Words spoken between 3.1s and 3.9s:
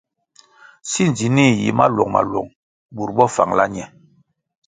bo fangala ñe.